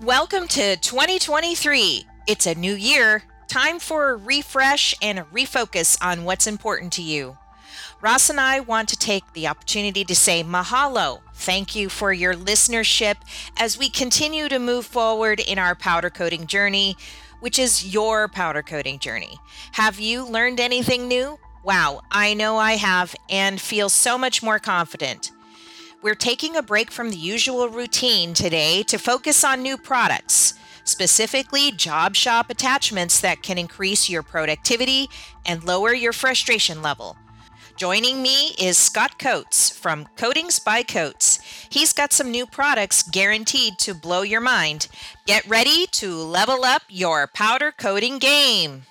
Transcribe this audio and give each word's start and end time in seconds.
Welcome 0.00 0.48
to 0.48 0.78
2023. 0.78 2.06
It's 2.26 2.46
a 2.46 2.54
new 2.54 2.72
year. 2.72 3.22
Time 3.48 3.78
for 3.78 4.08
a 4.08 4.16
refresh 4.16 4.94
and 5.02 5.18
a 5.18 5.24
refocus 5.24 5.98
on 6.02 6.24
what's 6.24 6.46
important 6.46 6.94
to 6.94 7.02
you. 7.02 7.36
Ross 8.00 8.30
and 8.30 8.40
I 8.40 8.60
want 8.60 8.88
to 8.88 8.96
take 8.96 9.30
the 9.34 9.46
opportunity 9.46 10.02
to 10.06 10.16
say 10.16 10.42
mahalo. 10.42 11.20
Thank 11.34 11.76
you 11.76 11.90
for 11.90 12.14
your 12.14 12.32
listenership 12.32 13.16
as 13.58 13.76
we 13.76 13.90
continue 13.90 14.48
to 14.48 14.58
move 14.58 14.86
forward 14.86 15.38
in 15.38 15.58
our 15.58 15.74
powder 15.74 16.08
coating 16.08 16.46
journey, 16.46 16.96
which 17.40 17.58
is 17.58 17.92
your 17.92 18.26
powder 18.26 18.62
coating 18.62 19.00
journey. 19.00 19.36
Have 19.72 20.00
you 20.00 20.26
learned 20.26 20.60
anything 20.60 21.08
new? 21.08 21.38
Wow, 21.62 22.00
I 22.10 22.32
know 22.32 22.56
I 22.56 22.76
have 22.76 23.14
and 23.28 23.60
feel 23.60 23.90
so 23.90 24.16
much 24.16 24.42
more 24.42 24.58
confident. 24.58 25.30
We're 26.02 26.14
taking 26.14 26.56
a 26.56 26.62
break 26.62 26.90
from 26.90 27.10
the 27.10 27.18
usual 27.18 27.68
routine 27.68 28.32
today 28.32 28.82
to 28.84 28.96
focus 28.96 29.44
on 29.44 29.60
new 29.60 29.76
products, 29.76 30.54
specifically 30.84 31.72
job 31.72 32.16
shop 32.16 32.48
attachments 32.48 33.20
that 33.20 33.42
can 33.42 33.58
increase 33.58 34.08
your 34.08 34.22
productivity 34.22 35.10
and 35.44 35.62
lower 35.62 35.92
your 35.92 36.14
frustration 36.14 36.80
level. 36.80 37.18
Joining 37.76 38.22
me 38.22 38.54
is 38.58 38.78
Scott 38.78 39.18
Coates 39.18 39.68
from 39.68 40.08
Coatings 40.16 40.58
by 40.58 40.82
Coates. 40.82 41.38
He's 41.68 41.92
got 41.92 42.14
some 42.14 42.30
new 42.30 42.46
products 42.46 43.02
guaranteed 43.02 43.78
to 43.80 43.92
blow 43.92 44.22
your 44.22 44.40
mind. 44.40 44.88
Get 45.26 45.46
ready 45.46 45.86
to 45.88 46.14
level 46.14 46.64
up 46.64 46.82
your 46.88 47.26
powder 47.26 47.72
coating 47.72 48.18
game. 48.18 48.84